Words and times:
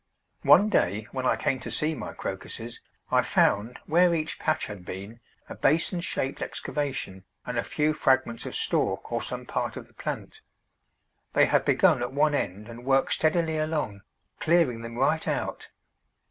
One 0.41 0.67
day 0.67 1.05
when 1.11 1.27
I 1.27 1.35
came 1.35 1.59
to 1.59 1.69
see 1.69 1.93
my 1.93 2.11
Crocuses, 2.13 2.81
I 3.11 3.21
found 3.21 3.77
where 3.85 4.15
each 4.15 4.39
patch 4.39 4.65
had 4.65 4.83
been 4.83 5.19
a 5.47 5.53
basin 5.53 5.99
shaped 6.01 6.41
excavation 6.41 7.23
and 7.45 7.55
a 7.55 7.63
few 7.63 7.93
fragments 7.93 8.47
of 8.47 8.55
stalk 8.55 9.11
or 9.11 9.21
some 9.21 9.45
part 9.45 9.77
of 9.77 9.87
the 9.87 9.93
plant. 9.93 10.41
They 11.33 11.45
had 11.45 11.65
begun 11.65 12.01
at 12.01 12.13
one 12.13 12.33
end 12.33 12.67
and 12.67 12.83
worked 12.83 13.11
steadily 13.13 13.59
along, 13.59 14.01
clearing 14.39 14.81
them 14.81 14.97
right 14.97 15.27
out. 15.27 15.69